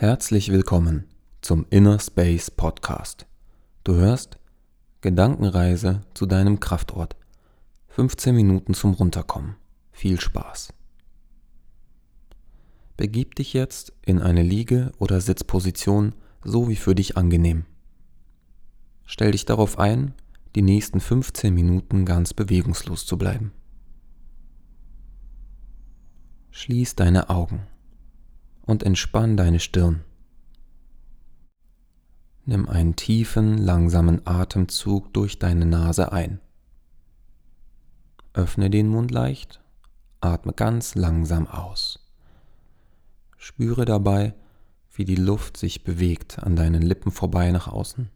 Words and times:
Herzlich 0.00 0.52
willkommen 0.52 1.08
zum 1.40 1.66
Inner 1.70 1.98
Space 1.98 2.52
Podcast. 2.52 3.26
Du 3.82 3.96
hörst 3.96 4.38
Gedankenreise 5.00 6.02
zu 6.14 6.26
deinem 6.26 6.60
Kraftort. 6.60 7.16
15 7.88 8.32
Minuten 8.32 8.74
zum 8.74 8.94
Runterkommen. 8.94 9.56
Viel 9.90 10.20
Spaß. 10.20 10.72
Begib 12.96 13.34
dich 13.34 13.54
jetzt 13.54 13.92
in 14.06 14.22
eine 14.22 14.44
Liege- 14.44 14.92
oder 15.00 15.20
Sitzposition, 15.20 16.14
so 16.44 16.68
wie 16.68 16.76
für 16.76 16.94
dich 16.94 17.16
angenehm. 17.16 17.64
Stell 19.04 19.32
dich 19.32 19.46
darauf 19.46 19.80
ein, 19.80 20.14
die 20.54 20.62
nächsten 20.62 21.00
15 21.00 21.52
Minuten 21.52 22.04
ganz 22.04 22.34
bewegungslos 22.34 23.04
zu 23.04 23.18
bleiben. 23.18 23.50
Schließ 26.52 26.94
deine 26.94 27.30
Augen 27.30 27.66
und 28.68 28.82
entspann 28.82 29.36
deine 29.38 29.60
Stirn. 29.60 30.04
Nimm 32.44 32.68
einen 32.68 32.96
tiefen, 32.96 33.56
langsamen 33.56 34.26
Atemzug 34.26 35.12
durch 35.14 35.38
deine 35.38 35.64
Nase 35.64 36.12
ein. 36.12 36.38
Öffne 38.34 38.68
den 38.68 38.88
Mund 38.88 39.10
leicht, 39.10 39.60
atme 40.20 40.52
ganz 40.52 40.94
langsam 40.94 41.46
aus. 41.46 42.06
Spüre 43.38 43.86
dabei, 43.86 44.34
wie 44.92 45.06
die 45.06 45.16
Luft 45.16 45.56
sich 45.56 45.82
bewegt 45.82 46.38
an 46.38 46.54
deinen 46.54 46.82
Lippen 46.82 47.10
vorbei 47.10 47.50
nach 47.50 47.68
außen. 47.68 48.10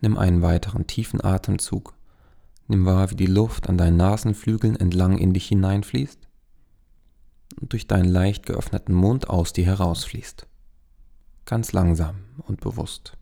Nimm 0.00 0.18
einen 0.18 0.42
weiteren 0.42 0.88
tiefen 0.88 1.22
Atemzug. 1.22 1.94
Nimm 2.66 2.86
wahr, 2.86 3.10
wie 3.12 3.16
die 3.16 3.26
Luft 3.26 3.68
an 3.68 3.78
deinen 3.78 3.96
Nasenflügeln 3.96 4.74
entlang 4.74 5.16
in 5.16 5.32
dich 5.32 5.46
hineinfließt 5.46 6.23
durch 7.60 7.86
deinen 7.86 8.08
leicht 8.08 8.46
geöffneten 8.46 8.94
Mund 8.94 9.28
aus 9.28 9.52
dir 9.52 9.66
herausfließt. 9.66 10.46
Ganz 11.44 11.72
langsam 11.72 12.16
und 12.46 12.60
bewusst. 12.60 13.16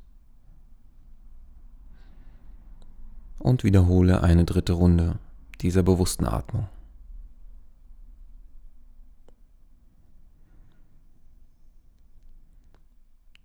Und 3.39 3.65
wiederhole 3.65 4.23
eine 4.23 4.45
dritte 4.45 4.75
Runde 4.75 5.19
dieser 5.61 5.83
bewussten 5.83 6.27
Atmung. 6.27 6.69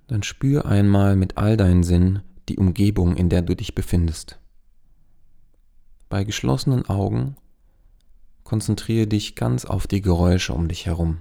Dann 0.07 0.23
spür 0.23 0.65
einmal 0.65 1.15
mit 1.15 1.37
all 1.37 1.57
deinen 1.57 1.83
Sinnen 1.83 2.21
die 2.47 2.57
Umgebung, 2.57 3.17
in 3.17 3.29
der 3.29 3.41
du 3.41 3.55
dich 3.55 3.75
befindest. 3.75 4.39
Bei 6.07 6.23
geschlossenen 6.23 6.87
Augen 6.87 7.35
konzentriere 8.47 9.07
dich 9.07 9.35
ganz 9.35 9.65
auf 9.65 9.87
die 9.87 9.99
Geräusche 9.99 10.53
um 10.53 10.69
dich 10.69 10.85
herum. 10.85 11.17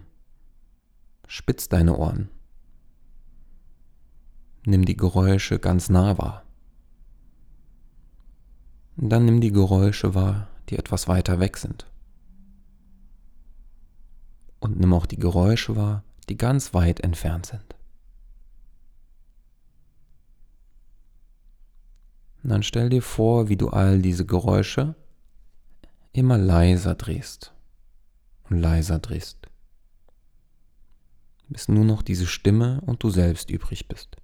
Spitz 1.27 1.69
deine 1.69 1.97
Ohren. 1.97 2.29
Nimm 4.65 4.85
die 4.85 4.97
Geräusche 4.97 5.59
ganz 5.59 5.89
nah 5.89 6.19
wahr. 6.19 6.45
Dann 8.97 9.25
nimm 9.25 9.41
die 9.41 9.51
Geräusche 9.51 10.15
wahr, 10.15 10.47
die 10.69 10.79
etwas 10.79 11.09
weiter 11.09 11.41
weg 11.41 11.57
sind. 11.57 11.91
Und 14.61 14.79
nimm 14.79 14.93
auch 14.93 15.07
die 15.07 15.19
Geräusche 15.19 15.75
wahr, 15.75 16.05
die 16.29 16.37
ganz 16.37 16.75
weit 16.75 17.01
entfernt 17.01 17.47
sind. 17.47 17.75
Und 22.45 22.51
dann 22.51 22.63
stell 22.63 22.89
dir 22.89 23.03
vor, 23.03 23.49
wie 23.49 23.57
du 23.57 23.71
all 23.71 24.01
diese 24.01 24.25
Geräusche 24.25 24.95
immer 26.17 26.39
leiser 26.39 26.95
drehst 26.95 27.53
und 28.49 28.59
leiser 28.59 28.99
drehst, 28.99 29.49
bis 31.49 31.69
nur 31.69 31.85
noch 31.85 32.03
diese 32.03 32.27
Stimme 32.27 32.81
und 32.87 33.03
du 33.03 33.11
selbst 33.11 33.51
übrig 33.51 33.87
bist. 33.87 34.17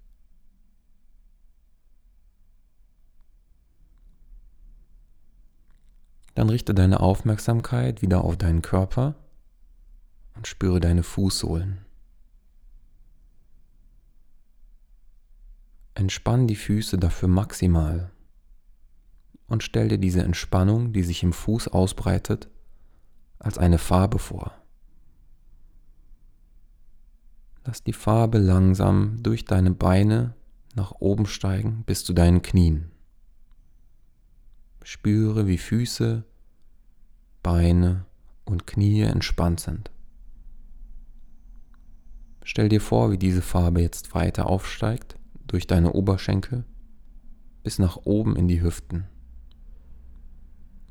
Dann 6.35 6.49
richte 6.49 6.75
deine 6.75 7.01
Aufmerksamkeit 7.01 8.01
wieder 8.01 8.25
auf 8.25 8.39
deinen 8.39 8.63
Körper 8.63 9.15
und 10.35 10.47
spüre 10.47 10.81
deine 10.81 11.03
Fußsohlen. 11.03 11.85
Entspann 15.95 16.47
die 16.47 16.57
Füße 16.57 16.97
dafür 16.97 17.29
maximal 17.29 18.11
und 19.53 19.63
stell 19.63 19.89
dir 19.89 19.99
diese 19.99 20.23
Entspannung, 20.23 20.95
die 20.95 21.03
sich 21.03 21.23
im 21.23 21.35
Fuß 21.35 21.69
ausbreitet, 21.69 22.49
als 23.39 23.59
eine 23.59 23.77
Farbe 23.77 24.19
vor. 24.19 24.55
Lass 27.67 27.85
die 27.85 27.93
Farbe 27.93 28.39
langsam 28.39 29.23
durch 29.23 29.45
deine 29.45 29.71
Beine 29.71 30.35
nach 30.75 30.93
oben 31.01 31.27
steigen 31.27 31.85
bis 31.85 32.03
zu 32.03 32.15
deinen 32.15 32.41
Knien. 32.41 32.93
Spüre, 34.83 35.47
wie 35.47 35.59
Füße, 35.59 36.25
Beine 37.43 38.07
und 38.47 38.67
Knie 38.67 39.03
entspannt 39.03 39.61
sind. 39.61 39.91
Stell 42.43 42.71
dir 42.71 42.81
vor, 42.81 43.11
wie 43.11 43.19
diese 43.19 43.43
Farbe 43.43 43.83
jetzt 43.83 44.15
weiter 44.15 44.47
aufsteigt 44.47 45.17
durch 45.47 45.67
deine 45.67 45.93
Oberschenkel 45.93 46.65
bis 47.63 47.79
nach 47.79 47.99
oben 48.05 48.35
in 48.35 48.49
die 48.49 48.63
Hüften. 48.63 49.09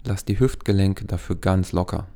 Lass 0.04 0.26
die 0.26 0.40
Hüftgelenke 0.40 1.06
dafür 1.06 1.36
ganz 1.36 1.74
locker. 1.74 2.08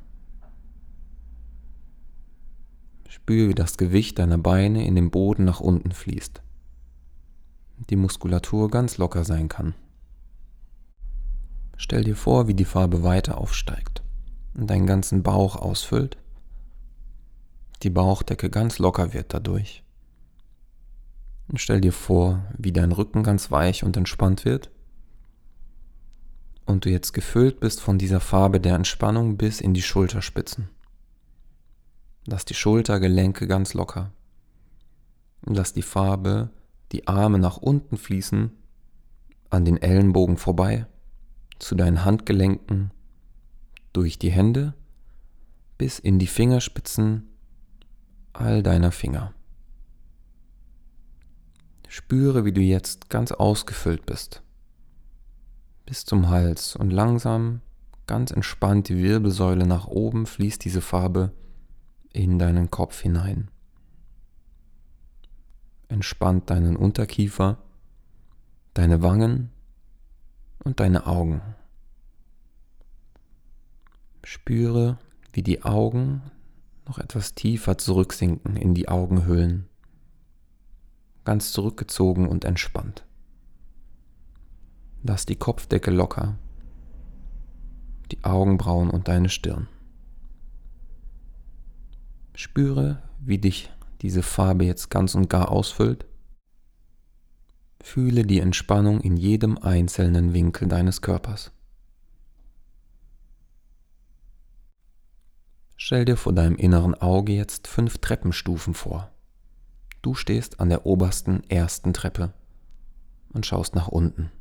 Spüre, 3.08 3.50
wie 3.50 3.54
das 3.54 3.76
Gewicht 3.76 4.18
deiner 4.18 4.38
Beine 4.38 4.84
in 4.84 4.96
den 4.96 5.10
Boden 5.10 5.44
nach 5.44 5.60
unten 5.60 5.92
fließt. 5.92 6.42
Die 7.90 7.96
Muskulatur 7.96 8.70
ganz 8.70 8.98
locker 8.98 9.24
sein 9.24 9.48
kann. 9.48 9.74
Stell 11.76 12.04
dir 12.04 12.16
vor, 12.16 12.48
wie 12.48 12.54
die 12.54 12.64
Farbe 12.64 13.02
weiter 13.04 13.38
aufsteigt 13.38 14.02
und 14.54 14.68
deinen 14.68 14.86
ganzen 14.86 15.22
Bauch 15.22 15.54
ausfüllt. 15.54 16.16
Die 17.82 17.90
Bauchdecke 17.90 18.50
ganz 18.50 18.78
locker 18.78 19.12
wird 19.12 19.32
dadurch. 19.32 19.84
Und 21.48 21.60
stell 21.60 21.80
dir 21.80 21.92
vor, 21.92 22.44
wie 22.58 22.72
dein 22.72 22.90
Rücken 22.90 23.22
ganz 23.22 23.52
weich 23.52 23.84
und 23.84 23.96
entspannt 23.96 24.44
wird 24.44 24.70
und 26.66 26.84
du 26.84 26.90
jetzt 26.90 27.12
gefüllt 27.12 27.60
bist 27.60 27.80
von 27.80 27.96
dieser 27.96 28.20
Farbe 28.20 28.60
der 28.60 28.74
Entspannung 28.74 29.36
bis 29.36 29.60
in 29.60 29.72
die 29.72 29.82
Schulterspitzen. 29.82 30.68
Lass 32.26 32.44
die 32.44 32.54
Schultergelenke 32.54 33.46
ganz 33.46 33.72
locker. 33.72 34.12
Lass 35.42 35.72
die 35.72 35.82
Farbe 35.82 36.50
die 36.92 37.06
Arme 37.06 37.38
nach 37.38 37.56
unten 37.56 37.96
fließen, 37.96 38.50
an 39.50 39.64
den 39.64 39.80
Ellenbogen 39.80 40.36
vorbei, 40.36 40.86
zu 41.58 41.74
deinen 41.76 42.04
Handgelenken, 42.04 42.90
durch 43.92 44.18
die 44.18 44.30
Hände 44.30 44.74
bis 45.78 45.98
in 45.98 46.18
die 46.18 46.26
Fingerspitzen 46.26 47.28
all 48.32 48.62
deiner 48.62 48.92
Finger. 48.92 49.32
Spüre, 51.88 52.44
wie 52.44 52.52
du 52.52 52.60
jetzt 52.60 53.08
ganz 53.08 53.32
ausgefüllt 53.32 54.04
bist 54.04 54.42
bis 55.86 56.04
zum 56.04 56.28
Hals 56.28 56.76
und 56.76 56.90
langsam, 56.90 57.60
ganz 58.06 58.32
entspannt 58.32 58.88
die 58.88 58.98
Wirbelsäule 58.98 59.66
nach 59.66 59.86
oben 59.86 60.26
fließt 60.26 60.64
diese 60.64 60.80
Farbe 60.80 61.32
in 62.12 62.38
deinen 62.38 62.70
Kopf 62.70 63.00
hinein. 63.00 63.50
Entspannt 65.88 66.50
deinen 66.50 66.76
Unterkiefer, 66.76 67.58
deine 68.74 69.02
Wangen 69.02 69.50
und 70.64 70.80
deine 70.80 71.06
Augen. 71.06 71.40
Spüre, 74.24 74.98
wie 75.32 75.42
die 75.42 75.62
Augen 75.62 76.22
noch 76.88 76.98
etwas 76.98 77.34
tiefer 77.34 77.78
zurücksinken 77.78 78.56
in 78.56 78.74
die 78.74 78.88
Augenhöhlen, 78.88 79.68
ganz 81.24 81.52
zurückgezogen 81.52 82.26
und 82.26 82.44
entspannt. 82.44 83.05
Lass 85.08 85.24
die 85.24 85.36
Kopfdecke 85.36 85.92
locker, 85.92 86.36
die 88.10 88.24
Augenbrauen 88.24 88.90
und 88.90 89.06
deine 89.06 89.28
Stirn. 89.28 89.68
Spüre, 92.34 93.04
wie 93.20 93.38
dich 93.38 93.70
diese 94.02 94.24
Farbe 94.24 94.64
jetzt 94.64 94.90
ganz 94.90 95.14
und 95.14 95.30
gar 95.30 95.52
ausfüllt. 95.52 96.06
Fühle 97.80 98.26
die 98.26 98.40
Entspannung 98.40 99.00
in 99.00 99.16
jedem 99.16 99.58
einzelnen 99.58 100.34
Winkel 100.34 100.66
deines 100.66 101.02
Körpers. 101.02 101.52
Stell 105.76 106.04
dir 106.04 106.16
vor 106.16 106.32
deinem 106.32 106.56
inneren 106.56 106.94
Auge 106.94 107.32
jetzt 107.32 107.68
fünf 107.68 107.98
Treppenstufen 107.98 108.74
vor. 108.74 109.12
Du 110.02 110.14
stehst 110.14 110.58
an 110.58 110.68
der 110.68 110.84
obersten 110.84 111.48
ersten 111.48 111.92
Treppe 111.92 112.34
und 113.32 113.46
schaust 113.46 113.76
nach 113.76 113.86
unten. 113.86 114.32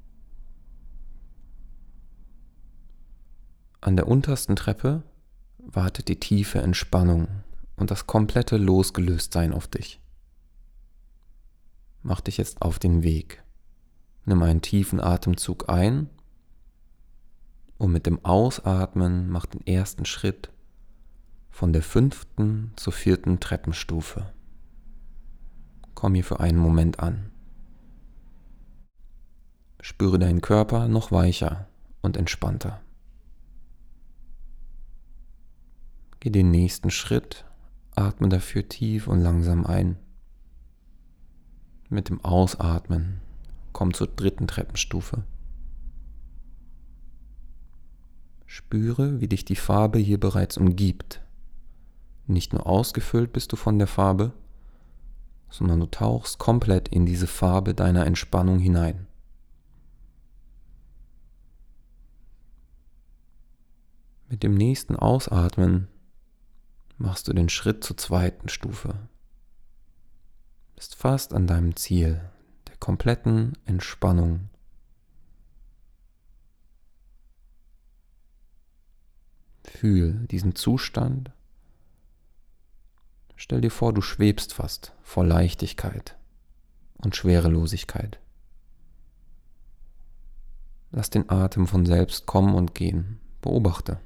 An 3.86 3.96
der 3.96 4.08
untersten 4.08 4.56
Treppe 4.56 5.04
wartet 5.60 6.08
die 6.08 6.20
tiefe 6.20 6.60
Entspannung 6.60 7.28
und 7.76 7.92
das 7.92 8.08
komplette 8.08 8.58
Losgelöstsein 8.58 9.54
auf 9.54 9.68
dich. 9.68 10.02
Mach 12.02 12.20
dich 12.20 12.38
jetzt 12.38 12.64
auf 12.64 12.80
den 12.80 13.04
Weg. 13.04 13.44
Nimm 14.26 14.42
einen 14.42 14.64
tiefen 14.64 15.00
Atemzug 15.00 15.70
ein 15.70 16.10
und 17.78 17.92
mit 17.92 18.08
dem 18.08 18.26
Ausatmen 18.26 19.30
mach 19.30 19.46
den 19.46 19.62
ersten 19.68 20.06
Schritt 20.06 20.50
von 21.52 21.72
der 21.72 21.84
fünften 21.84 22.72
zur 22.78 22.92
vierten 22.92 23.40
Treppenstufe. 23.40 24.34
Komm 25.94 26.16
hier 26.16 26.24
für 26.24 26.40
einen 26.40 26.58
Moment 26.58 27.00
an. 27.00 27.30
Spüre 29.80 30.18
deinen 30.18 30.42
Körper 30.42 30.88
noch 30.88 31.12
weicher 31.12 31.68
und 32.02 32.18
entspannter. 32.18 32.82
Geh 36.20 36.30
den 36.30 36.52
nächsten 36.52 36.92
Schritt, 36.92 37.46
atme 37.96 38.30
dafür 38.30 38.68
tief 38.68 39.08
und 39.08 39.22
langsam 39.22 39.66
ein. 39.66 39.98
Mit 41.90 42.10
dem 42.10 42.24
Ausatmen 42.24 43.22
komm 43.74 43.94
zur 43.94 44.08
dritten 44.08 44.48
Treppenstufe. 44.48 45.24
Spüre, 48.46 49.20
wie 49.20 49.28
dich 49.28 49.44
die 49.44 49.58
Farbe 49.58 50.00
hier 50.00 50.20
bereits 50.20 50.58
umgibt. 50.58 51.22
Nicht 52.26 52.54
nur 52.54 52.66
ausgefüllt 52.66 53.34
bist 53.34 53.52
du 53.52 53.58
von 53.58 53.78
der 53.78 53.88
Farbe, 53.88 54.32
sondern 55.50 55.80
du 55.80 55.86
tauchst 55.86 56.40
komplett 56.40 56.88
in 56.88 57.06
diese 57.06 57.28
Farbe 57.28 57.74
deiner 57.74 58.06
Entspannung 58.06 58.60
hinein. 58.60 59.08
Mit 64.30 64.42
dem 64.42 64.56
nächsten 64.56 64.96
Ausatmen 64.96 65.88
machst 66.98 67.28
du 67.28 67.34
den 67.34 67.50
Schritt 67.50 67.84
zur 67.84 67.98
zweiten 67.98 68.50
Stufe. 68.50 69.08
Bist 70.76 70.96
fast 70.96 71.34
an 71.34 71.48
deinem 71.48 71.76
Ziel 71.76 72.30
der 72.68 72.78
kompletten 72.78 73.58
Entspannung. 73.66 74.50
Fühl 79.64 80.26
diesen 80.28 80.56
Zustand. 80.56 81.32
Stell 83.36 83.62
dir 83.62 83.72
vor, 83.72 83.94
du 83.94 84.02
schwebst 84.02 84.54
fast 84.54 84.94
vor 85.02 85.26
Leichtigkeit 85.26 86.18
und 86.98 87.16
Schwerelosigkeit. 87.16 88.20
Lass 90.92 91.10
den 91.10 91.30
Atem 91.30 91.68
von 91.68 91.86
selbst 91.86 92.26
kommen 92.26 92.56
und 92.56 92.74
gehen. 92.74 93.20
Beobachte. 93.42 94.00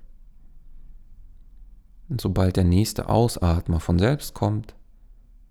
Und 2.10 2.22
sobald 2.22 2.58
der 2.58 2.64
nächste 2.64 3.08
Ausatmer 3.08 3.80
von 3.80 4.00
selbst 4.00 4.34
kommt, 4.34 4.74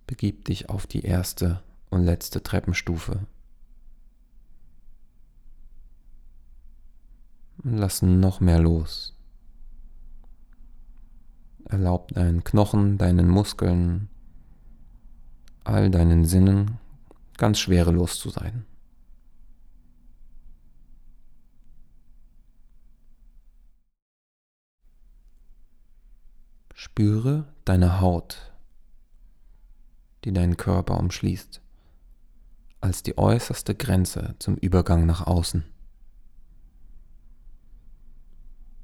begib 0.06 0.44
dich 0.46 0.68
auf 0.68 0.86
die 0.86 1.02
erste 1.02 1.62
und 1.88 2.02
letzte 2.02 2.42
Treppenstufe. 2.42 3.20
Und 7.62 7.78
lass 7.78 8.02
noch 8.02 8.40
mehr 8.40 8.58
los. 8.58 9.14
Erlaub 11.64 12.08
deinen 12.12 12.42
Knochen, 12.42 12.98
deinen 12.98 13.28
Muskeln, 13.28 14.08
all 15.64 15.90
deinen 15.90 16.24
Sinnen 16.24 16.78
ganz 17.36 17.58
schwerelos 17.58 18.18
zu 18.18 18.30
sein. 18.30 18.64
Spüre 26.98 27.44
deine 27.64 28.00
Haut, 28.00 28.52
die 30.24 30.32
deinen 30.32 30.56
Körper 30.56 30.98
umschließt, 30.98 31.62
als 32.80 33.04
die 33.04 33.16
äußerste 33.16 33.76
Grenze 33.76 34.34
zum 34.40 34.56
Übergang 34.56 35.06
nach 35.06 35.24
außen. 35.24 35.62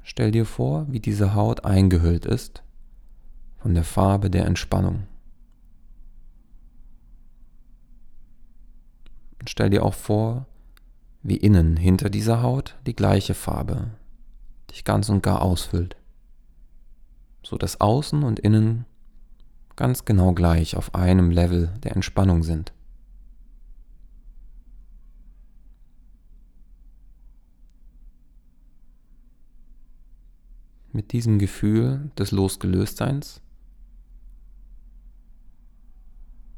Stell 0.05 0.31
dir 0.31 0.47
vor, 0.47 0.87
wie 0.93 1.01
diese 1.01 1.35
Haut 1.35 1.65
eingehüllt 1.65 2.25
ist 2.25 2.63
von 3.59 3.75
der 3.75 3.83
Farbe 3.83 4.31
der 4.31 4.47
Entspannung. 4.47 5.09
Und 9.41 9.51
stell 9.51 9.71
dir 9.71 9.83
auch 9.83 9.95
vor, 9.95 10.47
wie 11.25 11.39
innen 11.39 11.77
hinter 11.77 12.11
dieser 12.11 12.43
Haut 12.43 12.77
die 12.87 12.95
gleiche 12.95 13.35
Farbe 13.35 13.91
dich 14.71 14.85
ganz 14.85 15.09
und 15.09 15.25
gar 15.25 15.43
ausfüllt 15.43 15.97
so 17.45 17.57
dass 17.57 17.81
Außen 17.81 18.23
und 18.23 18.41
Innen 18.41 18.87
ganz 19.77 20.05
genau 20.05 20.33
gleich 20.33 20.77
auf 20.77 20.95
einem 20.95 21.31
Level 21.31 21.73
der 21.83 21.95
Entspannung 21.95 22.43
sind. 22.43 22.73
Mit 30.93 31.13
diesem 31.13 31.39
Gefühl 31.39 32.11
des 32.17 32.31
Losgelöstseins 32.31 33.41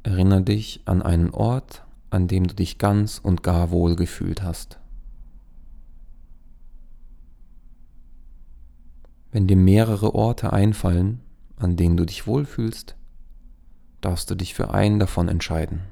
erinnere 0.03 0.43
dich 0.43 0.82
an 0.85 1.00
einen 1.03 1.31
Ort, 1.31 1.85
an 2.11 2.29
dem 2.29 2.47
du 2.47 2.55
dich 2.55 2.79
ganz 2.79 3.19
und 3.19 3.43
gar 3.43 3.71
wohl 3.71 3.97
gefühlt 3.97 4.43
hast. 4.43 4.79
Wenn 9.32 9.46
dir 9.46 9.56
mehrere 9.56 10.14
Orte 10.14 10.52
einfallen, 10.52 11.20
an 11.56 11.76
denen 11.76 11.96
du 11.96 12.05
dich 12.05 12.26
wohlfühlst, 12.26 12.96
darfst 14.00 14.31
du 14.31 14.34
dich 14.34 14.55
für 14.55 14.73
einen 14.73 14.99
davon 14.99 15.28
entscheiden. 15.28 15.82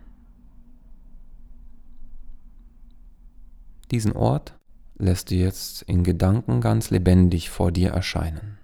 Diesen 3.90 4.12
Ort 4.12 4.58
lässt 4.96 5.30
du 5.30 5.34
jetzt 5.34 5.82
in 5.82 6.04
Gedanken 6.04 6.60
ganz 6.60 6.90
lebendig 6.90 7.50
vor 7.50 7.72
dir 7.72 7.90
erscheinen. 7.90 8.58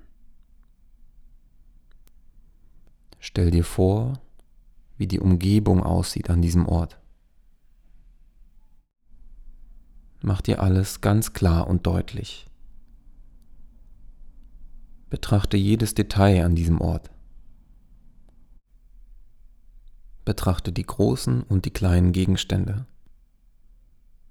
Stell 3.19 3.51
dir 3.51 3.65
vor, 3.65 4.15
wie 4.97 5.07
die 5.07 5.21
Umgebung 5.21 5.83
aussieht 5.83 6.31
an 6.31 6.43
diesem 6.43 6.67
Ort. 6.67 6.99
Mach 10.23 10.41
dir 10.41 10.61
alles 10.63 11.01
ganz 11.01 11.33
klar 11.33 11.67
und 11.67 11.87
deutlich. 11.87 12.50
Betrachte 15.11 15.57
jedes 15.57 15.95
Detail 15.95 16.45
an 16.45 16.55
diesem 16.55 16.81
Ort. 16.81 17.11
Betrachte 20.25 20.71
die 20.71 20.87
großen 20.87 21.43
und 21.43 21.65
die 21.65 21.73
kleinen 21.73 22.13
Gegenstände. 22.13 22.87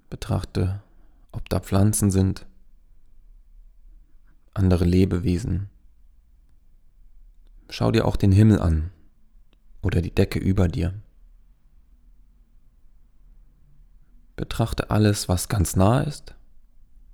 Betrachte, 0.08 0.82
ob 1.32 1.50
da 1.50 1.60
Pflanzen 1.60 2.10
sind, 2.10 2.46
andere 4.54 4.86
Lebewesen. 4.86 5.68
Schau 7.68 7.90
dir 7.90 8.06
auch 8.06 8.16
den 8.16 8.32
Himmel 8.32 8.58
an 8.58 8.90
oder 9.82 10.00
die 10.00 10.14
Decke 10.14 10.38
über 10.38 10.66
dir. 10.66 10.94
Betrachte 14.34 14.90
alles, 14.90 15.28
was 15.28 15.50
ganz 15.50 15.76
nah 15.76 16.00
ist 16.00 16.34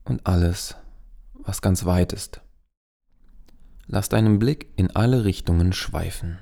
und 0.04 0.25
alles, 0.25 0.76
was 1.35 1.61
ganz 1.61 1.85
weit 1.85 2.12
ist. 2.12 2.40
Lass 3.88 4.08
deinen 4.08 4.38
Blick 4.38 4.72
in 4.76 4.90
alle 4.96 5.24
Richtungen 5.24 5.72
schweifen 5.72 6.38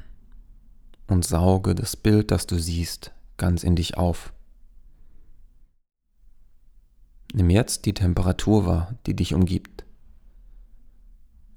und 1.07 1.27
sauge 1.27 1.75
das 1.75 1.97
Bild, 1.97 2.31
das 2.31 2.47
du 2.47 2.59
siehst, 2.59 3.13
ganz 3.37 3.65
in 3.65 3.77
dich 3.77 3.99
auf. 3.99 4.33
Nimm 7.35 7.51
jetzt 7.51 7.85
die 7.85 7.93
Temperatur 7.93 8.65
wahr, 8.65 8.95
die 9.07 9.15
dich 9.15 9.35
umgibt. 9.35 9.85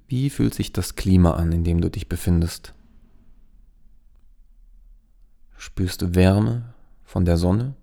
Wie 0.08 0.30
fühlt 0.30 0.54
sich 0.54 0.74
das 0.74 0.96
Klima 0.96 1.36
an, 1.36 1.52
in 1.52 1.64
dem 1.64 1.80
du 1.80 1.90
dich 1.90 2.10
befindest? 2.10 2.74
Spürst 5.56 6.02
du 6.02 6.16
Wärme 6.16 6.74
von 7.04 7.26
der 7.26 7.38
Sonne 7.38 7.76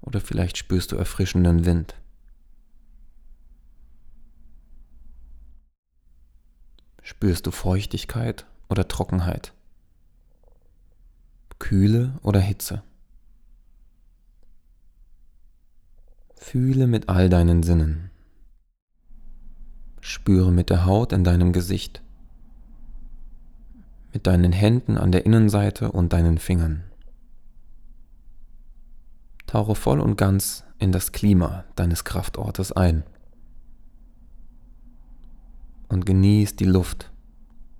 oder 0.00 0.20
vielleicht 0.20 0.58
spürst 0.58 0.92
du 0.92 0.96
erfrischenden 0.96 1.64
Wind? 1.64 1.94
Spürst 7.08 7.46
du 7.46 7.52
Feuchtigkeit 7.52 8.44
oder 8.68 8.86
Trockenheit? 8.86 9.54
Kühle 11.58 12.18
oder 12.22 12.38
Hitze? 12.38 12.82
Fühle 16.36 16.86
mit 16.86 17.08
all 17.08 17.30
deinen 17.30 17.62
Sinnen. 17.62 18.10
Spüre 20.02 20.52
mit 20.52 20.68
der 20.68 20.84
Haut 20.84 21.14
in 21.14 21.24
deinem 21.24 21.54
Gesicht, 21.54 22.02
mit 24.12 24.26
deinen 24.26 24.52
Händen 24.52 24.98
an 24.98 25.10
der 25.10 25.24
Innenseite 25.24 25.90
und 25.90 26.12
deinen 26.12 26.36
Fingern. 26.36 26.84
Tauche 29.46 29.74
voll 29.74 29.98
und 29.98 30.16
ganz 30.16 30.62
in 30.78 30.92
das 30.92 31.12
Klima 31.12 31.64
deines 31.74 32.04
Kraftortes 32.04 32.70
ein 32.70 33.02
und 35.88 36.06
genieß 36.06 36.56
die 36.56 36.64
Luft, 36.64 37.10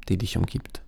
die 0.09 0.19
dich 0.19 0.37
umgibt. 0.37 0.83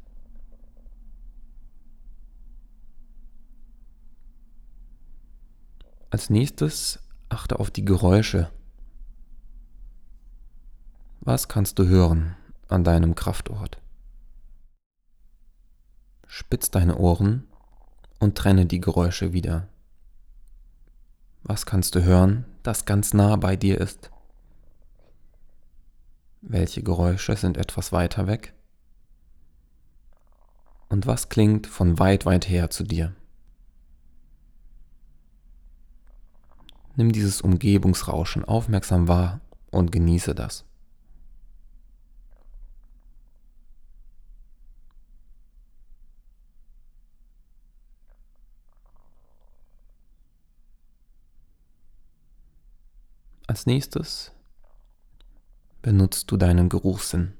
Als 6.10 6.28
nächstes 6.28 6.98
achte 7.28 7.60
auf 7.60 7.70
die 7.70 7.84
Geräusche. 7.84 8.50
Was 11.20 11.48
kannst 11.48 11.78
du 11.78 11.86
hören 11.86 12.34
an 12.68 12.82
deinem 12.82 13.14
Kraftort? 13.14 13.78
Spitz 16.26 16.70
deine 16.70 16.96
Ohren 16.96 17.46
und 18.18 18.36
trenne 18.36 18.66
die 18.66 18.80
Geräusche 18.80 19.32
wieder. 19.32 19.68
Was 21.42 21.66
kannst 21.66 21.94
du 21.94 22.02
hören, 22.02 22.44
das 22.62 22.84
ganz 22.84 23.14
nah 23.14 23.36
bei 23.36 23.56
dir 23.56 23.80
ist? 23.80 24.10
Welche 26.42 26.82
Geräusche 26.82 27.36
sind 27.36 27.56
etwas 27.58 27.92
weiter 27.92 28.26
weg? 28.26 28.54
Und 30.88 31.06
was 31.06 31.28
klingt 31.28 31.66
von 31.66 31.98
weit, 31.98 32.24
weit 32.24 32.48
her 32.48 32.70
zu 32.70 32.82
dir? 32.82 33.14
Nimm 36.96 37.12
dieses 37.12 37.40
Umgebungsrauschen 37.40 38.44
aufmerksam 38.44 39.06
wahr 39.06 39.40
und 39.70 39.92
genieße 39.92 40.34
das. 40.34 40.64
Als 53.46 53.66
nächstes 53.66 54.32
benutzt 55.82 56.30
du 56.30 56.36
deinen 56.36 56.68
Geruchssinn. 56.68 57.32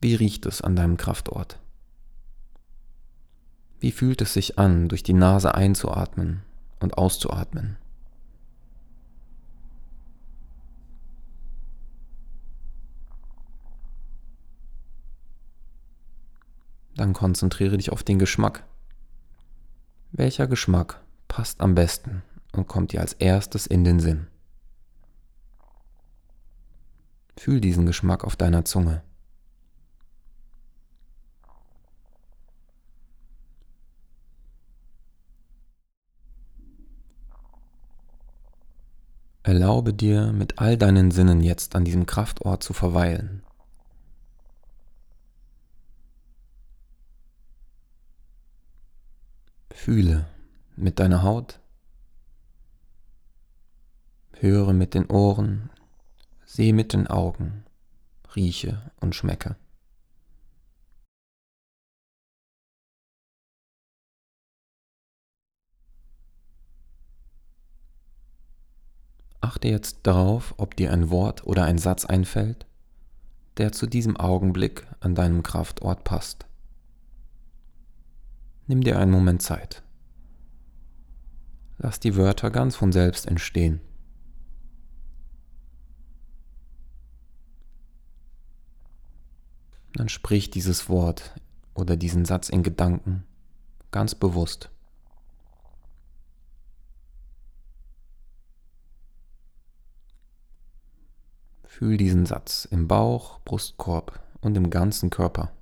Wie 0.00 0.14
riecht 0.14 0.46
es 0.46 0.60
an 0.60 0.76
deinem 0.76 0.96
Kraftort? 0.96 1.58
Wie 3.80 3.92
fühlt 3.92 4.20
es 4.20 4.32
sich 4.32 4.58
an, 4.58 4.88
durch 4.88 5.02
die 5.02 5.12
Nase 5.12 5.54
einzuatmen 5.54 6.42
und 6.80 6.98
auszuatmen? 6.98 7.76
Dann 16.94 17.12
konzentriere 17.12 17.76
dich 17.76 17.90
auf 17.90 18.02
den 18.02 18.18
Geschmack. 18.18 18.64
Welcher 20.12 20.46
Geschmack 20.46 21.00
passt 21.26 21.60
am 21.60 21.74
besten 21.74 22.22
und 22.52 22.68
kommt 22.68 22.92
dir 22.92 23.00
als 23.00 23.14
erstes 23.14 23.66
in 23.66 23.82
den 23.82 23.98
Sinn. 23.98 24.26
Fühl 27.36 27.60
diesen 27.60 27.86
Geschmack 27.86 28.24
auf 28.24 28.36
deiner 28.36 28.64
Zunge. 28.64 29.02
Erlaube 39.44 39.92
dir 39.92 40.32
mit 40.32 40.60
all 40.60 40.76
deinen 40.76 41.10
Sinnen 41.10 41.40
jetzt 41.40 41.74
an 41.74 41.84
diesem 41.84 42.06
Kraftort 42.06 42.62
zu 42.62 42.72
verweilen. 42.72 43.42
Fühle 49.72 50.26
mit 50.76 51.00
deiner 51.00 51.24
Haut, 51.24 51.58
höre 54.38 54.72
mit 54.72 54.94
den 54.94 55.06
Ohren, 55.06 55.70
sehe 56.52 56.74
mit 56.74 56.92
den 56.92 57.06
Augen, 57.06 57.64
rieche 58.36 58.90
und 59.00 59.14
schmecke. 59.14 59.56
Achte 69.40 69.68
jetzt 69.68 70.00
darauf, 70.02 70.52
ob 70.58 70.76
dir 70.76 70.92
ein 70.92 71.08
Wort 71.08 71.46
oder 71.46 71.64
ein 71.64 71.78
Satz 71.78 72.04
einfällt, 72.04 72.66
der 73.56 73.72
zu 73.72 73.86
diesem 73.86 74.18
Augenblick 74.18 74.86
an 75.00 75.14
deinem 75.14 75.42
Kraftort 75.42 76.04
passt. 76.04 76.44
Nimm 78.66 78.82
dir 78.82 78.98
einen 78.98 79.10
Moment 79.10 79.40
Zeit. 79.40 79.82
Lass 81.78 81.98
die 81.98 82.14
Wörter 82.14 82.50
ganz 82.50 82.76
von 82.76 82.92
selbst 82.92 83.26
entstehen. 83.26 83.80
Dann 90.02 90.08
sprich 90.08 90.50
dieses 90.50 90.88
Wort 90.88 91.32
oder 91.74 91.96
diesen 91.96 92.24
Satz 92.24 92.48
in 92.48 92.64
Gedanken 92.64 93.22
ganz 93.92 94.16
bewusst. 94.16 94.68
Fühl 101.62 101.96
diesen 101.96 102.26
Satz 102.26 102.64
im 102.64 102.88
Bauch, 102.88 103.38
Brustkorb 103.44 104.20
und 104.40 104.56
im 104.56 104.70
ganzen 104.70 105.08
Körper. 105.08 105.52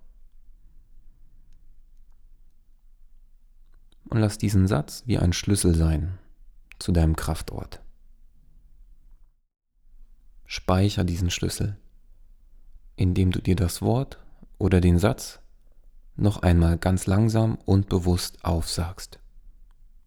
Und 4.08 4.20
lass 4.20 4.38
diesen 4.38 4.66
Satz 4.66 5.02
wie 5.04 5.18
ein 5.18 5.34
Schlüssel 5.34 5.74
sein 5.74 6.18
zu 6.78 6.92
deinem 6.92 7.14
Kraftort. 7.14 7.82
Speicher 10.46 11.04
diesen 11.04 11.30
Schlüssel 11.30 11.76
indem 13.00 13.30
du 13.30 13.40
dir 13.40 13.56
das 13.56 13.80
Wort 13.80 14.18
oder 14.60 14.80
den 14.80 14.98
Satz 14.98 15.40
noch 16.16 16.42
einmal 16.42 16.76
ganz 16.76 17.06
langsam 17.06 17.58
und 17.64 17.88
bewusst 17.88 18.44
aufsagst 18.44 19.18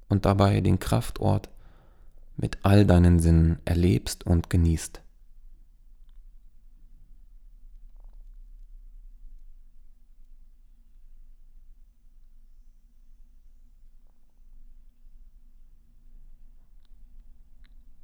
und 0.10 0.25
dabei 0.25 0.62
den 0.62 0.79
Kraftort 0.79 1.50
mit 2.38 2.60
all 2.62 2.86
deinen 2.86 3.19
Sinnen 3.19 3.60
erlebst 3.65 4.25
und 4.25 4.50
genießt. 4.51 5.01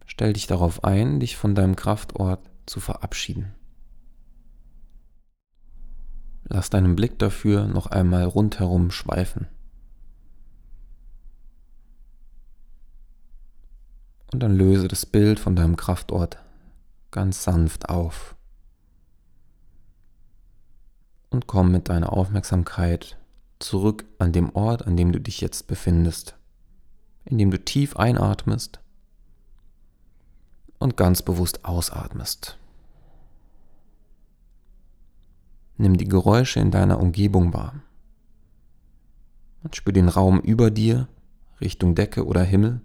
Stell 0.07 0.33
dich 0.33 0.47
darauf 0.47 0.83
ein, 0.83 1.19
dich 1.19 1.37
von 1.37 1.53
deinem 1.53 1.75
Kraftort 1.75 2.41
zu 2.65 2.79
verabschieden. 2.79 3.53
Lass 6.49 6.69
deinen 6.69 6.95
Blick 6.95 7.19
dafür 7.19 7.67
noch 7.67 7.87
einmal 7.87 8.25
rundherum 8.25 8.91
schweifen. 8.91 9.47
Und 14.31 14.41
dann 14.41 14.55
löse 14.55 14.87
das 14.87 15.05
Bild 15.05 15.39
von 15.39 15.55
deinem 15.55 15.75
Kraftort 15.75 16.37
ganz 17.11 17.43
sanft 17.43 17.89
auf. 17.89 18.35
Und 21.29 21.47
komm 21.47 21.71
mit 21.71 21.89
deiner 21.89 22.13
Aufmerksamkeit 22.13 23.17
zurück 23.59 24.05
an 24.17 24.31
dem 24.31 24.55
Ort, 24.55 24.87
an 24.87 24.97
dem 24.97 25.11
du 25.11 25.19
dich 25.19 25.41
jetzt 25.41 25.67
befindest, 25.67 26.35
indem 27.25 27.51
du 27.51 27.63
tief 27.63 27.95
einatmest 27.95 28.79
und 30.79 30.97
ganz 30.97 31.21
bewusst 31.21 31.65
ausatmest. 31.65 32.57
Nimm 35.81 35.95
die 35.95 36.09
Geräusche 36.09 36.59
in 36.59 36.71
deiner 36.71 36.99
Umgebung 36.99 37.53
wahr. 37.53 37.81
Und 39.63 39.77
spür 39.77 39.93
den 39.93 40.09
Raum 40.09 40.41
über 40.41 40.71
dir, 40.71 41.07
Richtung 41.61 41.95
Decke 41.95 42.25
oder 42.25 42.43
Himmel. 42.43 42.81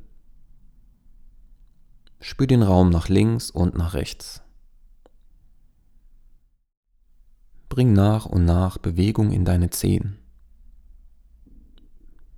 Spür 2.20 2.46
den 2.46 2.62
Raum 2.62 2.90
nach 2.90 3.08
links 3.08 3.50
und 3.50 3.76
nach 3.76 3.94
rechts. 3.94 4.42
Bring 7.68 7.94
nach 7.94 8.26
und 8.26 8.44
nach 8.44 8.78
Bewegung 8.78 9.32
in 9.32 9.44
deine 9.44 9.70
Zehen. 9.70 10.18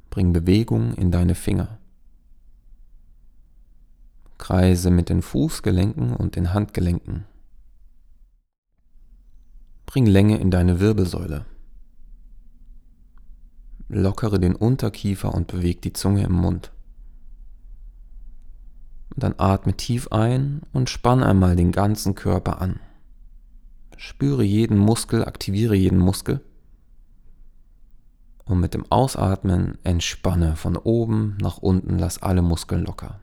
Bring 0.08 0.32
Bewegung 0.32 0.94
in 0.94 1.10
deine 1.10 1.34
Finger. 1.34 1.76
Kreise 4.38 4.90
mit 4.90 5.10
den 5.10 5.20
Fußgelenken 5.20 6.16
und 6.16 6.34
den 6.34 6.54
Handgelenken. 6.54 7.26
Bring 9.86 10.06
Länge 10.06 10.38
in 10.38 10.50
deine 10.50 10.80
Wirbelsäule. 10.80 11.46
Lockere 13.88 14.40
den 14.40 14.56
Unterkiefer 14.56 15.32
und 15.32 15.46
beweg 15.46 15.80
die 15.80 15.92
Zunge 15.92 16.24
im 16.24 16.32
Mund. 16.32 16.72
Und 19.14 19.22
dann 19.22 19.34
atme 19.38 19.74
tief 19.74 20.08
ein 20.08 20.62
und 20.72 20.90
spann 20.90 21.22
einmal 21.22 21.56
den 21.56 21.72
ganzen 21.72 22.16
Körper 22.16 22.60
an. 22.60 22.80
Spüre 23.96 24.42
jeden 24.42 24.76
Muskel, 24.76 25.24
aktiviere 25.24 25.76
jeden 25.76 25.98
Muskel. 25.98 26.40
Und 28.44 28.60
mit 28.60 28.74
dem 28.74 28.84
Ausatmen 28.90 29.78
entspanne 29.84 30.56
von 30.56 30.76
oben 30.76 31.38
nach 31.40 31.58
unten, 31.58 31.98
lass 31.98 32.22
alle 32.22 32.42
Muskeln 32.42 32.84
locker. 32.84 33.20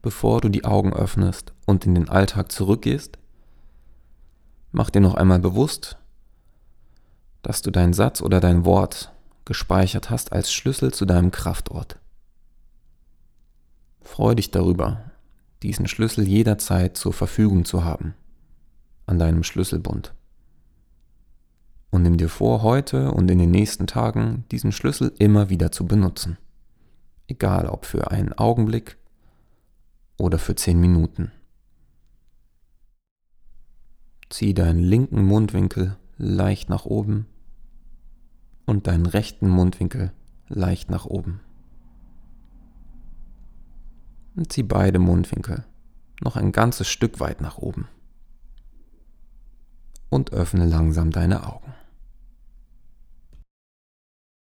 Bevor 0.00 0.40
du 0.40 0.48
die 0.48 0.64
Augen 0.64 0.92
öffnest 0.92 1.52
und 1.66 1.86
in 1.86 1.94
den 1.94 2.08
Alltag 2.08 2.50
zurückgehst, 2.50 3.18
Mach 4.72 4.88
dir 4.88 5.00
noch 5.00 5.14
einmal 5.14 5.38
bewusst, 5.38 5.98
dass 7.42 7.60
du 7.60 7.70
deinen 7.70 7.92
Satz 7.92 8.22
oder 8.22 8.40
dein 8.40 8.64
Wort 8.64 9.12
gespeichert 9.44 10.08
hast 10.08 10.32
als 10.32 10.52
Schlüssel 10.52 10.94
zu 10.94 11.04
deinem 11.04 11.30
Kraftort. 11.30 11.98
Freu 14.00 14.34
dich 14.34 14.50
darüber, 14.50 15.10
diesen 15.62 15.86
Schlüssel 15.86 16.26
jederzeit 16.26 16.96
zur 16.96 17.12
Verfügung 17.12 17.64
zu 17.64 17.84
haben 17.84 18.14
an 19.06 19.18
deinem 19.18 19.42
Schlüsselbund. 19.42 20.14
Und 21.90 22.02
nimm 22.02 22.16
dir 22.16 22.30
vor, 22.30 22.62
heute 22.62 23.10
und 23.10 23.30
in 23.30 23.38
den 23.38 23.50
nächsten 23.50 23.86
Tagen 23.86 24.44
diesen 24.50 24.72
Schlüssel 24.72 25.12
immer 25.18 25.50
wieder 25.50 25.70
zu 25.70 25.84
benutzen. 25.84 26.38
Egal 27.26 27.66
ob 27.66 27.84
für 27.84 28.10
einen 28.10 28.32
Augenblick 28.32 28.96
oder 30.16 30.38
für 30.38 30.54
zehn 30.54 30.80
Minuten. 30.80 31.30
Zieh 34.32 34.54
deinen 34.54 34.78
linken 34.78 35.26
Mundwinkel 35.26 35.98
leicht 36.16 36.70
nach 36.70 36.86
oben 36.86 37.26
und 38.64 38.86
deinen 38.86 39.04
rechten 39.04 39.46
Mundwinkel 39.46 40.10
leicht 40.48 40.88
nach 40.88 41.04
oben. 41.04 41.40
Und 44.34 44.50
zieh 44.50 44.62
beide 44.62 44.98
Mundwinkel 44.98 45.66
noch 46.22 46.36
ein 46.36 46.50
ganzes 46.50 46.88
Stück 46.88 47.20
weit 47.20 47.42
nach 47.42 47.58
oben. 47.58 47.88
Und 50.08 50.32
öffne 50.32 50.64
langsam 50.64 51.10
deine 51.10 51.46
Augen. 51.46 51.74